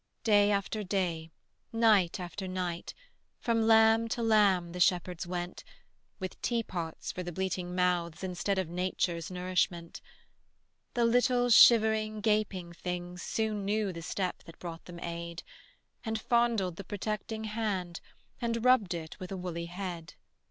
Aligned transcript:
Day 0.23 0.49
after 0.49 0.81
day, 0.83 1.29
night 1.71 2.19
after 2.19 2.47
night, 2.47 2.95
From 3.39 3.67
lamb 3.67 4.07
to 4.07 4.23
lamb 4.23 4.71
the 4.71 4.79
shepherds 4.79 5.27
went, 5.27 5.63
With 6.17 6.41
teapots 6.41 7.11
for 7.11 7.21
the 7.21 7.31
bleating 7.31 7.75
mouths 7.75 8.23
Instead 8.23 8.57
of 8.57 8.67
nature's 8.67 9.29
nourishment. 9.29 10.01
The 10.95 11.05
little 11.05 11.51
shivering 11.51 12.21
gaping 12.21 12.73
things 12.73 13.21
Soon 13.21 13.63
knew 13.63 13.93
the 13.93 14.01
step 14.01 14.41
that 14.45 14.57
brought 14.57 14.85
them 14.85 14.99
aid, 14.99 15.43
And 16.03 16.19
fondled 16.19 16.77
the 16.77 16.83
protecting 16.83 17.43
hand, 17.43 18.01
And 18.41 18.65
rubbed 18.65 18.95
it 18.95 19.19
with 19.19 19.31
a 19.31 19.37
woolly 19.37 19.67
head. 19.67 20.15